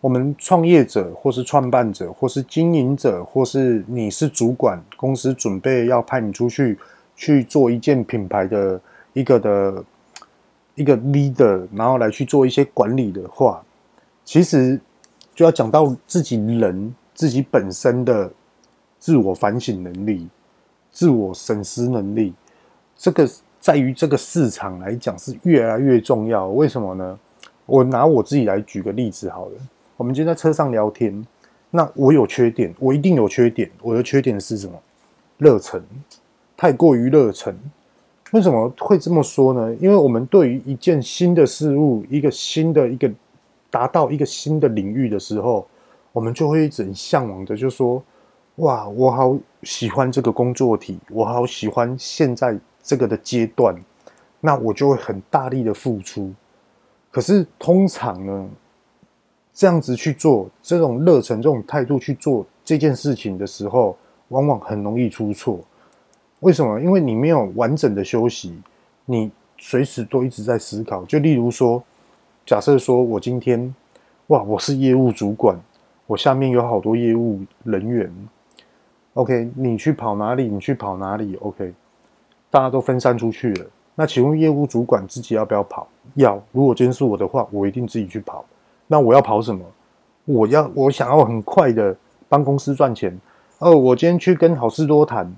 [0.00, 6.78] 我们创业者，或是创办者，或是经营者，或是你是主管，公司准备要派你出去
[7.16, 8.80] 去做一件品牌的
[9.12, 9.84] 一个的
[10.76, 13.60] 一个 leader，然后来去做一些管理的话，
[14.24, 14.80] 其实
[15.34, 18.30] 就要讲到自己人自己本身的
[19.00, 20.28] 自我反省能力、
[20.92, 22.32] 自我审思能力，
[22.96, 26.46] 这个在于这个市场来讲是越来越重要。
[26.46, 27.18] 为什么呢？
[27.66, 29.52] 我拿我自己来举个例子好了。
[29.98, 31.26] 我们今天在车上聊天，
[31.70, 33.68] 那我有缺点，我一定有缺点。
[33.82, 34.80] 我的缺点是什么？
[35.38, 35.82] 热忱，
[36.56, 37.52] 太过于热忱。
[38.30, 39.74] 为什么会这么说呢？
[39.80, 43.10] 因为我们对于一件新的事物，一个新的一个
[43.70, 45.66] 达到一个新的领域的时候，
[46.12, 48.00] 我们就会一直向往的，就说：
[48.56, 53.74] 哇，我好喜欢这个工作体，我好喜欢现在这个的阶段，
[54.40, 56.32] 那我就会很大力的付出。
[57.10, 58.48] 可是通常呢？
[59.58, 63.96] 这样子去做，这种热忱、这种态度去做这件事情的时候，
[64.28, 65.58] 往往很容易出错。
[66.38, 66.80] 为什么？
[66.80, 68.56] 因为你没有完整的休息，
[69.04, 71.02] 你随时都一直在思考。
[71.06, 71.82] 就例如说，
[72.46, 73.74] 假设说我今天，
[74.28, 75.60] 哇，我是业务主管，
[76.06, 78.08] 我下面有好多业务人员。
[79.14, 80.44] OK，你去跑哪里？
[80.44, 81.74] 你去跑哪里？OK，
[82.48, 83.66] 大家都分散出去了。
[83.96, 85.88] 那请问业务主管自己要不要跑？
[86.14, 86.40] 要。
[86.52, 88.44] 如果今天是我的话，我一定自己去跑。
[88.88, 89.64] 那我要跑什么？
[90.24, 91.96] 我要我想要很快的
[92.28, 93.18] 帮公司赚钱。
[93.60, 95.32] 哦，我今天去跟好事多谈，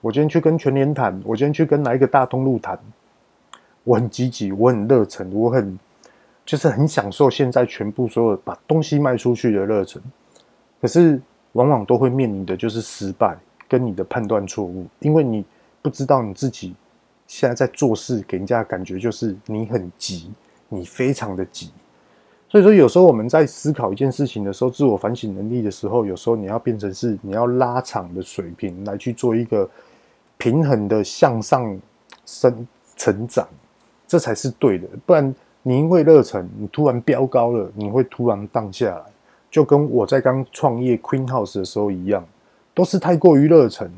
[0.00, 2.78] 我今天去跟全联谈，我今天去跟哪一个大通路谈。
[3.84, 5.78] 我很积极，我很热忱，我很
[6.44, 10.02] 就是很享受现在全部所有把东西卖出去的热忱。
[10.80, 11.20] 可是
[11.52, 13.36] 往往都会面临的就是失败
[13.68, 15.44] 跟你的判断错误，因为你
[15.80, 16.74] 不知道你自己
[17.26, 20.32] 现在在做事给人家的感觉就是你很急，
[20.68, 21.70] 你非常的急。
[22.52, 29.66] 所以说，有时候我们在思考一件事情的时候，自我反省能力的时候，有时候你要变成是你要拉长的水平来去做一个
[30.36, 31.80] 平衡的向上
[32.26, 33.48] 升成长，
[34.06, 34.86] 这才是对的。
[35.06, 39.04] 不然你因为热忱，你突然飙高了，你会突然荡下来，
[39.50, 42.22] 就跟我在刚创业 Queen House 的时候一样，
[42.74, 43.90] 都是太过于热忱。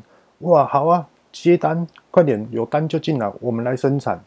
[0.42, 4.22] 哇，好啊，接单，快点，有单就进来，我们来生产。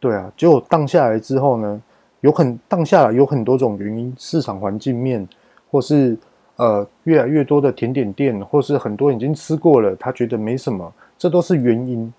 [0.00, 1.82] 对啊，结果荡下来之后呢？
[2.20, 5.26] 有很当下有很多种原因，市场环境面，
[5.70, 6.16] 或是
[6.56, 12.12] 呃，越来越多的甜点店，或是很多已经吃过了，他觉得没什么，这都是原因。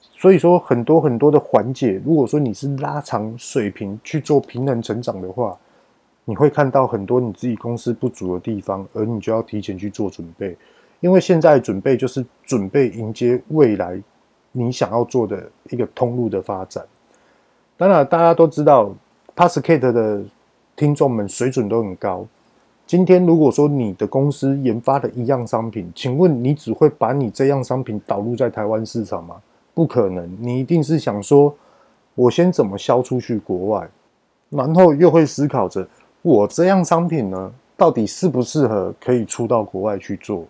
[0.00, 5.56] 所以说，很多很多的环节，如果说你是拉长水平去做平衡成长的话，
[6.24, 10.56] 你会看到很多你自己公司不足的地方，而你就要提前去做准备，
[11.00, 14.00] 因为现在准备就是准备迎接未来
[14.50, 16.84] 你想要做的一个通路的发展。
[17.78, 18.92] 当然，大家都知道
[19.36, 20.20] ，Podcast 的
[20.74, 22.26] 听众们水准都很高。
[22.84, 29.36] 今天如果说你的公司研发的一样商品，请问你只会把你这样商品导入在台湾市场吗？
[29.74, 31.54] 不可能，你一定是想说，
[32.16, 33.88] 我先怎么销出去国外，
[34.50, 35.86] 然后又会思考着，
[36.22, 40.44] 我这样商品呢，到底适不适合可以出到国外去做？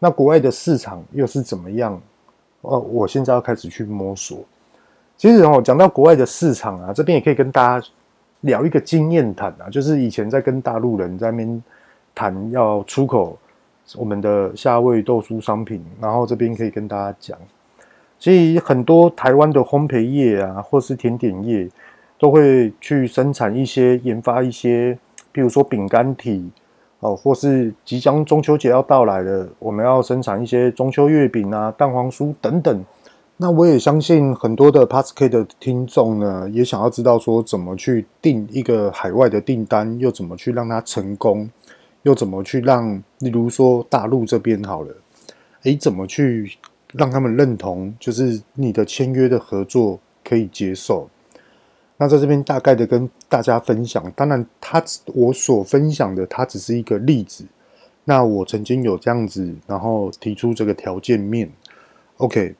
[0.00, 2.02] 那国外的市场又是怎么样？
[2.62, 4.38] 哦，我现在要开始去摸索。
[5.16, 7.86] 其实哦，讲到国外的市场啊，这边也可以跟大家。
[8.42, 11.64] 聊一个经验谈啊，就是以前在跟大陆人在那边
[12.14, 13.36] 谈要出口
[13.96, 17.36] 我们的夏威豆酥商品，然后这边可以跟大家讲，
[18.20, 21.66] 其实很多台湾的烘焙业啊，或是甜点业，
[22.20, 24.96] 都会去生产一些、研发一些，
[25.34, 26.48] 譬如说饼干体
[27.00, 32.84] 哦，或是即将中秋节要到来了，我们要生产一些中秋月饼啊、蛋黄酥等等。
[33.38, 41.50] 那我也相信很多的 Podcast 的听众呢，也想要知道说怎么去订一个海外的订单，又怎么去让它成功，
[42.04, 44.96] 又怎么去让，例如说大陆这边好了，
[45.64, 46.56] 诶，怎么去
[46.94, 51.06] 让他们认同，就是你的签约的合作可以接受。
[51.98, 57.44] 那在这边大概的跟大家分享，当然他我所分享的，它只是一个例子。
[58.04, 61.50] 那我曾经有这样子，然后提出这个条件面
[62.16, 62.54] ，OK。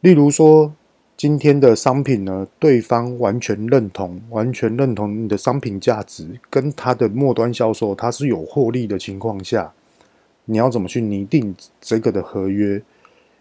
[0.00, 0.72] 例如说，
[1.14, 9.74] 今天的商品呢，对方完全认同，完全认同你的商品价值，跟他的末端销售，他是有获利的情况下，
[10.46, 12.80] 你要怎么去拟定这个的合约？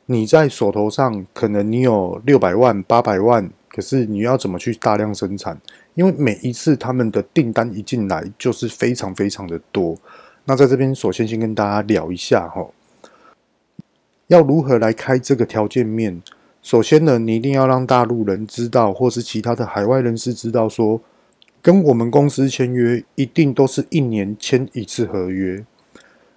[0.08, 5.58] 你在手头上可能你有六百万、八百万，可是你要怎么去大量生产？
[5.94, 9.96] 因为每一次他们的订单一进来，就是非常非常的多。
[10.44, 12.68] 那在这边，首先先跟大家聊一下哈，
[14.28, 16.22] 要如何来开这个条件面？
[16.62, 21.02] 首先呢，你一定要让大陆人知道，或是其他的海外人士知道，说
[21.62, 25.66] 跟我们公司签约一定都是一年签一次合约。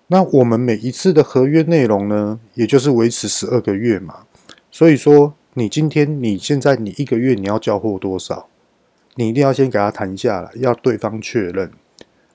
[0.06, 4.20] 那我们每一次的合约内容呢，也就是维持十二个月嘛。
[4.70, 8.48] 所以说，你今天你现在你一个月你要交货多少，
[9.16, 11.70] 你一定要先给他谈下来，要对方确认。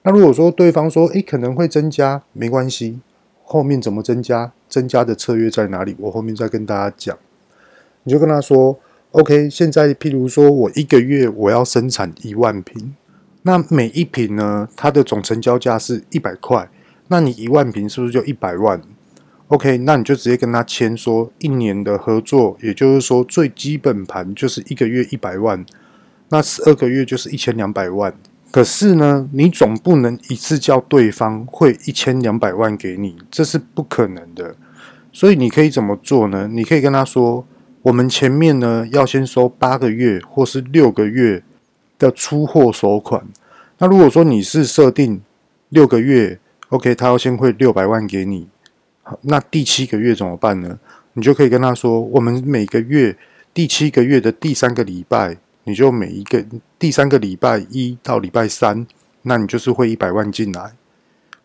[0.04, 3.00] 那如果说对方说，诶，可能会增加，没关系，
[3.44, 7.18] 后面怎么增加，增加的策略在哪里，我后面再跟大家讲。
[8.08, 8.80] 你就跟他说
[9.12, 12.96] ，OK，现在譬如说我一个月我要生产一万瓶，
[13.42, 16.70] 那每一瓶呢，它的总成交价是一百块，
[17.10, 18.82] 那你一万瓶是不是就一百万
[19.50, 25.66] ？OK，那你就直接跟他签说一年的合作，也就是说最基本盘就是一个月一百万，
[26.30, 28.14] 那十二个月就是一千两百万。
[28.52, 34.56] 可是呢，你总不能一次叫对方汇一千两百万给你，这是不可能的。
[35.12, 36.48] 所以你可以怎么做呢？
[36.50, 37.46] 你可以跟他说。
[37.88, 41.42] 我们前面呢，要先收八个月或是六个月
[41.98, 43.26] 的出货首款。
[43.78, 45.22] 那如果说你是设定
[45.70, 48.50] 六个月，OK，他要先汇六百万给你。
[49.04, 50.78] 好，那第七个月怎么办呢？
[51.14, 53.18] 你就可以跟他说，我们每个月
[53.54, 56.46] 第七个月的第三个礼拜，你就每一个
[56.78, 58.86] 第三个礼拜一到礼拜三，
[59.22, 60.74] 那你就是汇一百万进来。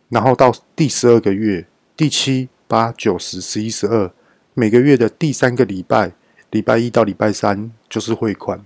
[0.09, 1.65] 然后到第十二个月，
[1.97, 4.11] 第七、八、九、十、十一、十二，
[4.55, 6.11] 每个月的第三个礼拜。
[6.53, 8.61] 礼拜一到礼拜三就是汇款，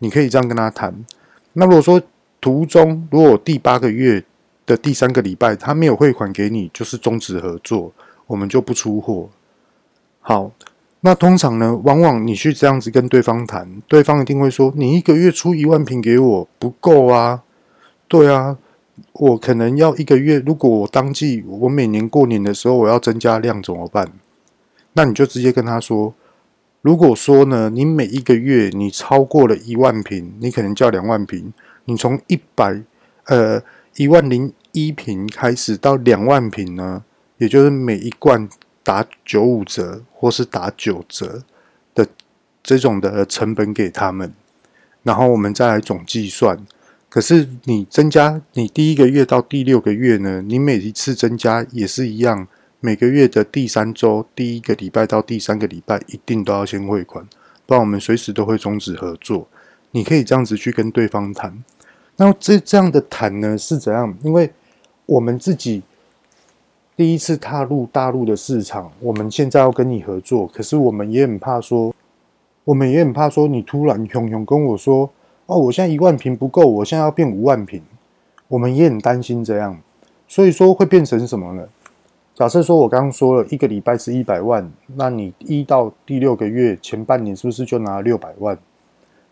[0.00, 1.04] 你可以这样跟他谈。
[1.52, 2.02] 那如果说
[2.40, 4.24] 途中如果第八个月
[4.66, 7.92] 的第三个礼拜他没有汇款给你，就是终止合作，
[8.26, 9.28] 我们就不出货。
[10.20, 10.50] 好，
[11.02, 17.44] 那通常呢，往往你去这样子跟对方谈，对方一定会说：“你一个月出一万瓶给我不够啊。”
[18.08, 18.58] 对啊，
[19.12, 20.40] 我可能要一个月。
[20.44, 24.10] 如果我当季我每年过年的时候我要增加量怎么办？
[24.94, 26.12] 那你就直接跟他说。
[26.82, 31.52] 如果说呢，你每一个月你超过了一万瓶，你可能叫两万瓶。
[31.84, 32.80] 你从一百
[33.26, 33.62] 呃
[33.96, 37.04] 一万零一瓶开始到两万瓶呢，
[37.36, 38.48] 也就是每一罐
[38.82, 41.42] 打九五折或是打九折
[41.94, 42.06] 的
[42.62, 44.32] 这种的成本给他们，
[45.02, 46.64] 然后我们再来总计算。
[47.10, 52.48] 可是你增加你第一个月到第六个月呢，你每一次增加也是一样。
[52.82, 57.28] 每个月的第三周，第一个礼拜到第三个礼拜，一定都要先汇款，
[57.66, 59.46] 不然我们随时都会终止合作。
[59.90, 61.62] 你可以这样子去跟对方谈。
[62.16, 64.16] 那这这样的谈呢是怎样？
[64.22, 64.50] 因为
[65.04, 65.82] 我们自己
[66.96, 71.94] 第一次踏入大陆的市场，我们现在要跟你合作，可是我们也很怕说，
[72.64, 75.10] 我们也很怕说，你突然熊熊跟我说，
[75.44, 77.82] 哦，我现在一万瓶不够，我现在要变五万瓶，
[78.48, 79.78] 我们也很担心这样，
[80.26, 81.68] 所以说会变成什么呢？
[82.40, 88.56] 假设说我刚刚说了一个礼拜是一百万，那你一到第六个月前半年是不是就拿六百万？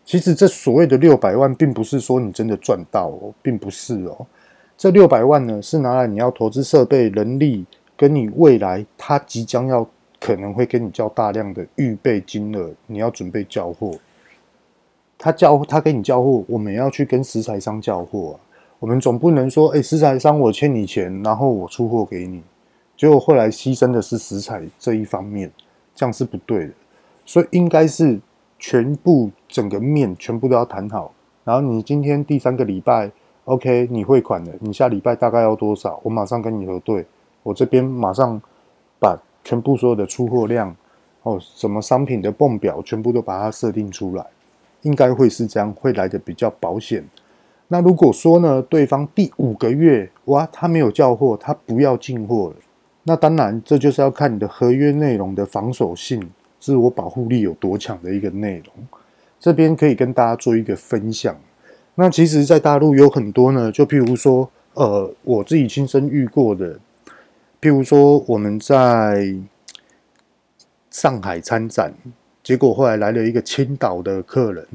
[0.05, 4.27] 其实这所谓的六百万，并不是说你真的赚到哦，并不是哦。
[4.77, 7.65] 这六百万呢，是拿来你要投资设备、人力，
[7.97, 9.83] 跟你未来他即将要
[10.19, 13.95] 可能会跟你交大量的预备金额，你要准备交货。
[15.17, 18.45] 他交他给你交货，我们要去跟食材商交货啊。
[18.77, 22.43] 我们总不能说，哎，食材商我欠你钱，然后我出货给你，
[22.99, 25.49] 结果后来牺牲的是食材这一方面，
[25.95, 26.73] 这样是不对的。
[27.25, 28.19] 所以应该是。
[28.61, 31.13] 全部整个面全部都要谈好，
[31.45, 33.09] 然后你今天第三个礼拜
[33.45, 35.97] ，OK，你汇款了，你下礼拜大概要多少？
[36.03, 37.05] 我马上跟你核对，
[37.41, 38.37] 我这边马上
[38.99, 40.75] 把全部所有的出货量
[41.23, 44.25] 哦，什么商品的泵表全部都把它设定出来，
[44.81, 47.07] 应该会是这样，会来的比较保险。
[47.69, 52.55] 那如果说呢，对方第五个月哇，他没有叫货，他不要进货了，
[53.09, 56.29] 那当然这就是要看你的合约内容的防守性。
[56.59, 58.85] 自我保护力有多强的一个内容，
[59.39, 61.33] 这边可以跟大家做一个分享。
[61.95, 66.77] 那其实，在大陆有很多呢，就譬如说，呃，我自己亲身遇过的，
[67.61, 69.35] 譬如说我们在
[70.91, 71.93] 上海参展，
[72.43, 74.67] 结果后来来了一个青岛的客人，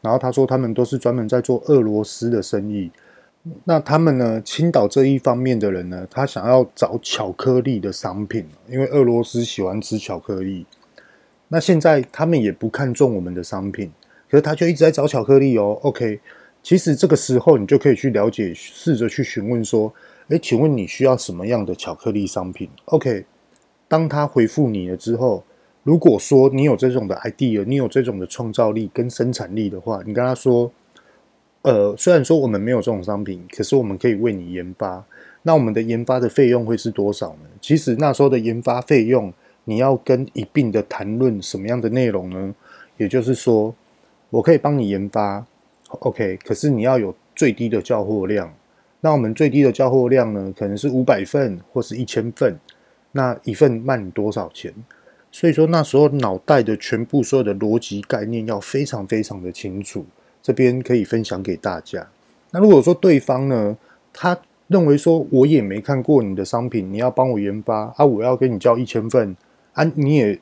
[0.00, 2.90] 然后他说他们都是专门在做俄罗斯的生意。
[3.64, 10.66] 那他们呢，青岛这一方面的人呢，他想要找巧克力的商品，因为俄罗斯喜欢吃巧克力。
[11.48, 13.90] 那现在他们也不看重我们的商品，
[14.30, 15.78] 可是他就一直在找巧克力哦。
[15.82, 16.20] OK，
[16.62, 19.92] 其实这个时候你就可以去了解，试着去询问说
[20.28, 23.24] ：“诶，请问你需要什么样的巧克力商品？”OK，
[23.88, 25.42] 当他回复你了之后，
[25.84, 30.70] 如果说你有这种的 idea，你有这种的创造力跟生产力的话，你跟他说
[31.62, 35.04] ：“呃，虽然说我们没有这种商品，可是我们可以为你研发。
[35.42, 39.32] 那我们的研发的费用会是多少呢？”其实那时候的研发费用。
[39.64, 42.54] 你要跟一并的谈论什么样的内容呢？
[42.96, 43.74] 也就是说，
[44.30, 45.44] 我可以帮你研发
[45.90, 48.50] ，OK，可是你要有最低的交货量。
[49.02, 52.58] 那我们最低的交货量呢，可能是五百份或是一千份。
[53.12, 54.72] 那一份卖你多少钱？
[55.30, 60.06] 所以说那时候脑袋的全部所有的逻辑概念要非常非常的清楚。
[60.42, 62.06] 这边可以分享给大家。
[62.50, 63.76] 那如果说对方呢，
[64.12, 69.36] 他认为说我也没看过你的商品，你要帮我研发啊，我要给你交一千份。
[69.74, 70.38] 啊，你也，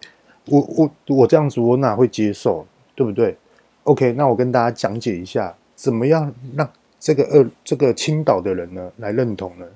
[0.46, 3.36] 我我我这样子，我哪会接受，对不对
[3.82, 9.66] ？OK，那我跟大家讲解一下，怎么样让这个呃这个青岛的人呢来认同呢？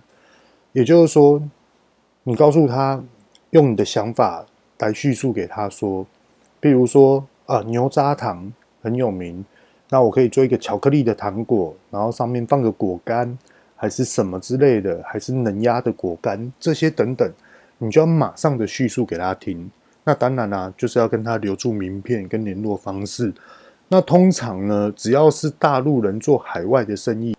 [0.73, 1.43] 也就是说，
[2.23, 3.03] 你告诉他，
[3.51, 4.47] 用你的想法
[4.79, 6.07] 来叙述给他说，
[6.59, 9.45] 比如说啊，牛轧糖很有名，
[9.91, 13.37] 那我可以做一个巧克力的糖果，然后上面放个果干，
[13.77, 17.31] 还是什么之类的，还是能压的果干，这些等等。
[17.79, 19.71] 你就要马上的叙述给他听，
[20.05, 23.33] 那当然啦、就是要跟他留住名片跟联络方式。
[23.89, 27.37] 那通常呢，只要是大陆人做海外的生意，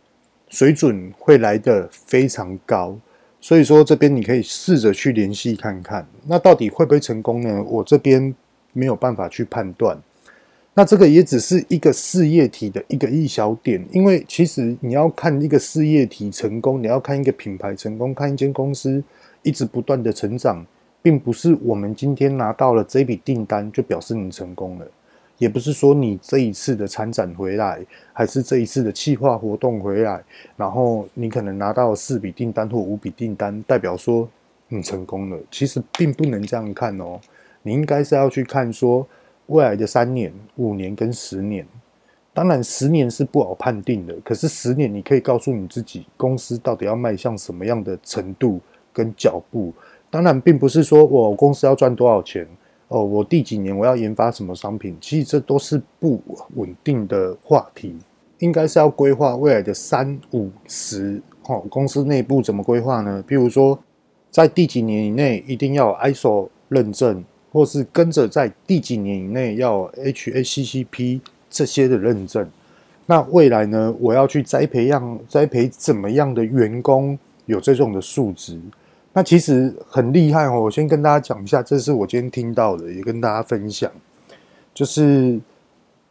[0.50, 2.98] 水准会来得非常高。
[3.40, 7.64] 所以说这边你可以试着去联系看看，那到底会不会成功呢？
[7.64, 8.36] 我这边
[8.74, 9.98] 没有办法去判断。
[10.74, 19.04] 那这个也只是一个事业体的一个一小点，因为其实你要看一个事业体成功，你要看一个品牌成功，看一间公司。
[19.44, 20.64] 一直不断的成长，
[21.02, 24.86] 并不是我们今天拿到了这笔订单就表示你成功了，
[25.40, 30.24] 也不是说你这一次的参展回来，还是这一次的企划活动回来，
[30.56, 34.30] 然后你可能拿到四笔订单或五笔订单，代表说
[34.68, 35.40] 你成功了。
[35.50, 37.20] 其实并不能这样看哦，
[37.64, 39.08] 你应该是要去看说
[39.52, 41.66] 未来的三年、五年跟十年。
[42.34, 48.60] 当然，十年是不好判定的，可是十年你可以告诉你自己，公司到底要迈向什么样的程度。
[48.94, 49.74] 跟脚步，
[50.10, 52.46] 当然并不是说我公司要赚多少钱
[52.90, 56.22] 哦，我第几年我要研发什么商品，其实这都是不
[56.56, 57.96] 稳定的话题，
[58.40, 61.22] 应该是要规划未来的三五十。
[61.48, 63.24] 哦，公司内部怎么规划呢？
[63.26, 63.80] 比如说，
[64.30, 72.50] 在第几年以内一定要 ISO 认证，或是跟着在第几年以内要 HACCP 这些的认证。
[73.06, 78.60] 那未来呢，我要去栽培样栽培怎么样的员工有这种的素质？
[79.14, 80.62] 那其实很厉害哦！
[80.62, 83.92] 我先跟大家讲一下，这是我今天听到的，也跟大家分享。
[84.74, 85.38] 就是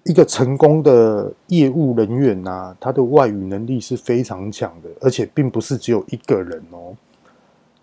[0.05, 6.95] 一个成功的业务人员呐、他的外语能力是非常强的，而且并不是只有一个人哦。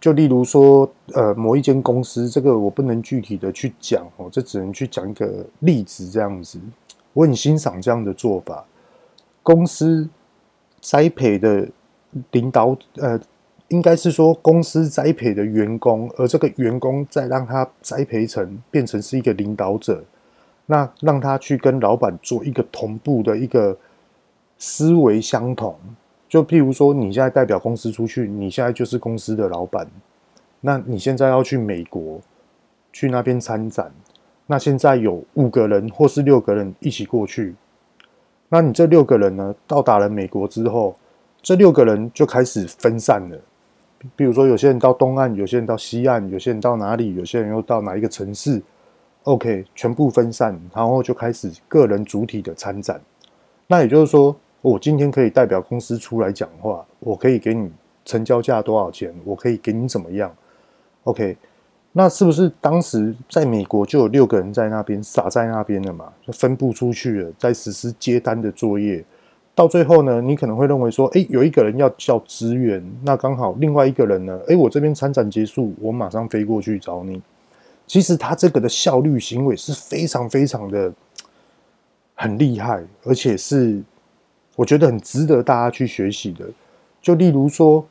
[0.08, 6.58] 就例如说，呃，某一间公司，这个我不能具体的去讲哦，这只能去讲一个例子这样子。
[7.12, 8.64] 我很欣赏这样的做法，
[9.43, 10.08] 公司
[10.80, 11.68] 栽培的
[12.32, 13.20] 领导，呃，
[13.68, 20.01] 应该是说公司栽培的员工，而这个员工再让他栽培成变成是一个领导者，
[20.68, 23.78] 那让他去跟老板做一个同步的一个
[24.58, 25.78] 思维相同。
[26.30, 29.88] 就譬如说，你现在代表公司出去，你现在就是公司的老板。
[30.59, 32.19] 那你现在要去美国，
[32.91, 33.89] 去那边参展。
[34.45, 37.55] 那现在有五个人或是六个人一起过去。
[38.49, 40.97] 那你这六个人呢，到达了美国之后，
[41.41, 43.38] 这六个人就开始分散了。
[44.15, 48.61] 比如说，有些人到东岸，有些人到西岸，有些人到哪里，有些人又到哪一个城市。
[49.23, 52.99] OK，全部分散，然后就开始个人主体的参展。
[53.67, 54.36] 那也就是说。
[54.68, 57.72] 我今天可以代表公司出来讲话，我可以给你
[58.03, 60.30] 成交价多少钱，我可以给你怎么样
[61.05, 61.38] ？OK，
[61.93, 66.11] 那是不是当时在美国就有六个人在那边撒在那边了嘛？
[66.26, 69.01] 就分布出去了，在实施接单的作业。
[69.55, 77.22] 到最后呢，你可能会认为说，诶，有一个人要叫支援，那刚好另外一个人呢，诶，我这边参展结束，我马上飞过去找你。
[77.86, 80.91] 其实他这个的效率行为是非常非常的
[82.15, 83.82] 很厉害，而且是。
[84.58, 86.43] 我觉得很值得大家去学习的，
[86.99, 87.86] 就例如说，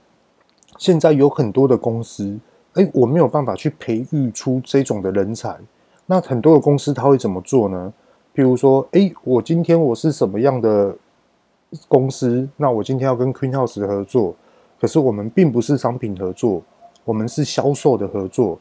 [0.79, 2.37] 现在有很多的公司，
[2.73, 5.57] 哎，我没有办法去培育出这种的人才。
[6.07, 7.93] 那很多的公司他会怎么做呢？
[8.33, 10.93] 比如说，哎，我今天我是什么样的
[11.87, 12.49] 公司？
[12.57, 14.35] 那我今天要跟 Queen House 合作，
[14.81, 16.61] 可是我们并不是商品合作，
[17.05, 18.59] 我们是销售的合作。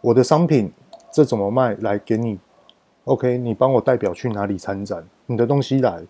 [0.00, 0.72] 我的商品
[1.12, 1.76] 这怎么卖？
[1.80, 2.38] 来给你
[3.04, 5.06] ，OK，你帮我代表去哪里参展？
[5.26, 6.02] 你的东西来。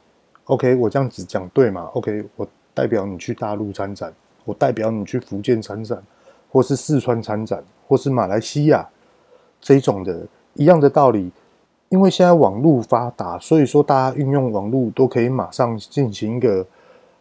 [0.46, 4.12] OK，我这样子讲对吗？OK，我代表你去大陆参展，
[4.44, 6.02] 我代表你去福建参展，
[6.50, 8.88] 或是四川参展，或是马来西亚
[9.60, 11.30] 这种的一样的道理。
[11.90, 16.66] 因为现在网络发达，所以说大家运用网络都可以马上进行一个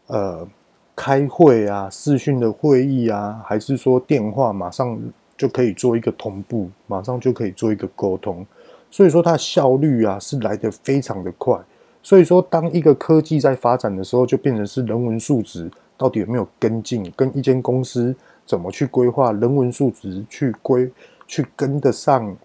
[0.07, 0.47] 呃
[0.95, 4.97] 开会啊、视讯的会议啊，还是说电话，马上
[5.37, 8.45] 就可以做一个同步，马上就可以做一个沟通。
[8.89, 11.55] 所以说它效率啊是来得非常的快。
[12.03, 20.91] 所以说，当一个科技在发展的时候，就变成是人文素质到底有没有跟进，跟一间公司怎么去规划人文素质去规
[21.27, 22.35] 去跟得上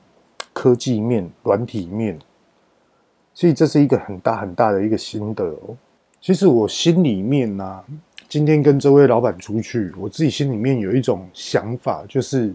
[0.52, 2.18] 科技面、软体面。
[3.32, 5.74] 所以这是一个很大很大的一个心得哦。
[6.20, 7.84] 其实我心里面呢、啊，
[8.28, 12.54] 今天跟这位老板出去，我自己心里面有一种想法，就是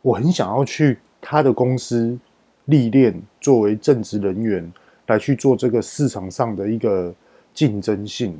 [0.00, 2.18] 我很想要去他的公司
[2.64, 4.72] 历练，作为正职人员。
[5.06, 7.12] 来去做这个市场上的一个
[7.52, 8.38] 竞争性，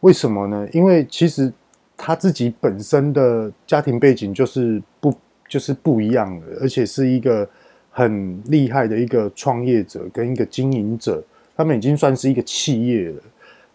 [0.00, 0.68] 为什么呢？
[0.72, 1.52] 因为其实
[1.96, 5.14] 他自己本身的家庭背景就是不
[5.48, 7.48] 就是不一样的，而且是一个
[7.90, 11.22] 很厉害的一个创业者跟一个经营者，
[11.56, 13.22] 他们已经算是一个企业了。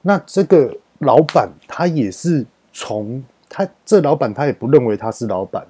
[0.02, 5.66] 那这个老板他也是从他这老板他也不认为他是老板。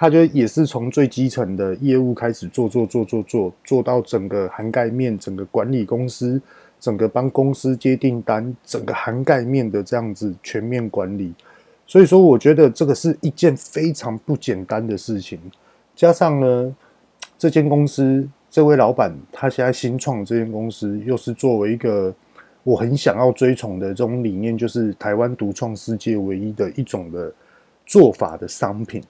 [0.00, 6.40] 他就也是从最基层的业务开始做做做做做做到整个涵盖面，整个管理公司，
[6.78, 11.34] 整个帮公司接订单，整个涵盖面的这样子全面管理。
[11.84, 15.36] 所以说，我觉得这个是一件非常不简单的事情。
[15.96, 16.76] 加上呢，
[17.36, 22.14] 这间公司这位老板他现在新创这间公司，又是作为一个
[22.62, 27.34] 我很想要追崇的这种理念，就是台湾独创世界唯一的一种的
[27.84, 29.02] 做法的商品。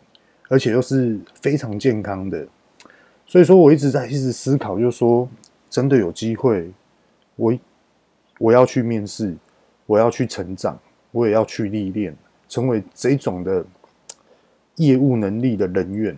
[0.48, 2.46] 而且又是非常健康的，
[3.26, 5.28] 所以说我一直在一直思考，就是说
[5.68, 6.70] 真的有机会，
[7.36, 7.58] 我
[8.38, 9.34] 我要去面试，
[9.86, 10.78] 我要去成长，
[11.12, 12.16] 我也要去历练，
[12.48, 13.64] 成为这种的
[14.76, 16.16] 业务能力的人员。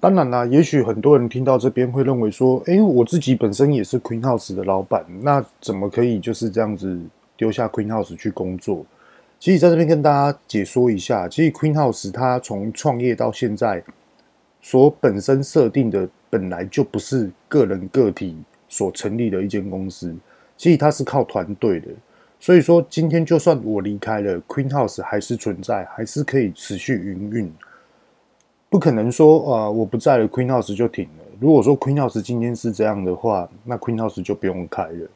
[0.00, 7.00] 当然啦，也许很多人听到这边会认为说，诶，我自己本身也是 Queen House 的老板，那怎么可以就是这样子
[7.36, 8.84] 丢下 Queen House 去工作？
[9.40, 13.82] 其实在这边跟大家解说一下，其实 Queen House 它从创业到现在，
[14.60, 18.36] 所本身设定的本来就不是个人个体
[18.68, 20.12] 所成立的一间公司，
[20.56, 21.86] 其实它是靠团队的。
[22.40, 27.52] 所以说，今天就算我离开了 Queen House，还是存在，还是可以持续营运。
[28.68, 31.24] 不可能说啊，我不在了，Queen House 就停了。
[31.40, 35.08] 如果说 Queen House 今天是这样的话，那 Queen House 就不用开了。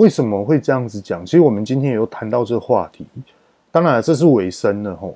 [0.00, 1.26] 为什么会这样子讲？
[1.26, 3.04] 其实我们今天也有谈到这个话题。
[3.70, 5.14] 当然，这是尾声了吼。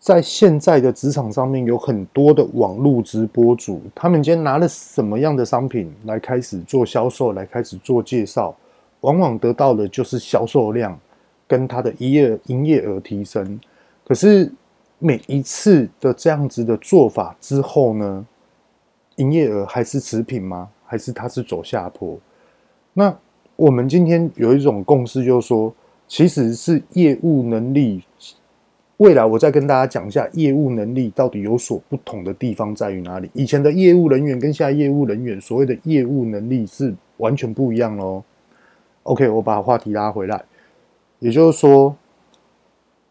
[0.00, 8.52] 在现在的职场上面，有很多的网络直播主，他们今天拿了什么样的商品来开始做销售，来开始做介绍，
[9.02, 10.98] 往往得到的就是销售量
[11.46, 13.60] 跟他的营业营业额提升。
[14.04, 14.52] 可是
[14.98, 18.26] 每一次的这样子的做法之后呢，
[19.16, 20.68] 营业额还是持平吗？
[20.84, 22.18] 还是它是走下坡？
[22.94, 23.16] 那
[23.60, 25.70] 我们今天有一种共识，就是说，
[26.08, 28.02] 其实是业务能力。
[28.96, 33.30] 未来我再跟大家讲一下业务能力到底有所不同的地方在于哪里。
[33.34, 38.24] 以前的业务人员跟现在业务人员所谓的业务能力是完全不一样喽。
[39.02, 40.42] OK，我把话题拉回来，
[41.18, 41.94] 也就是说，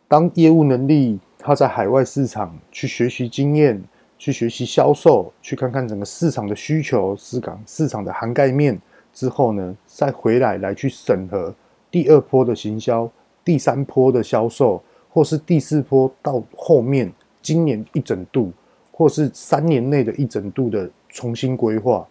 [0.07, 3.79] 当业务能力他在海外市场去学习经验、
[4.17, 8.75] 去学习销售、去看看整个市场的需求、市场市场的涵盖面
[9.19, 11.53] 之后呢，再回来来去审核
[11.91, 13.09] 第二波的行销、
[13.43, 14.81] 第三波的销售。
[15.11, 17.11] 或是第四波到后面，
[17.41, 18.53] 今年一整度，
[18.91, 22.07] 或是三年内的一整度的重新规划，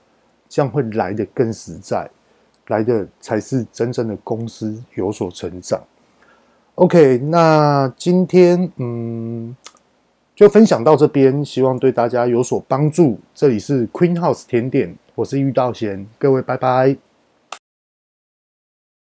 [0.48, 2.10] 这样会来得更实在，
[2.66, 5.80] 来的才是真正的公司有所成长。
[6.74, 9.56] OK，那今天嗯，
[10.34, 13.16] 就分享到这边，希望对大家有所帮助。
[13.32, 17.07] 这里是 Queen House 甜点，我是玉道贤，各位拜拜。